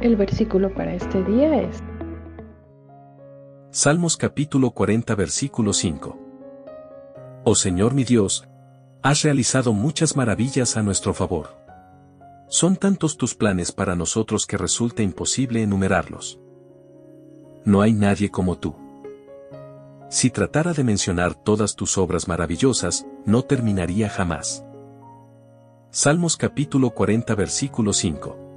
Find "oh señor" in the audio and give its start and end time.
7.42-7.94